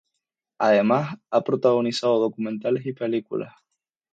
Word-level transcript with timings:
Además, 0.59 1.19
ha 1.29 1.43
protagonizado 1.43 2.17
documentales 2.19 2.87
y 2.87 2.93
películas. 2.93 3.53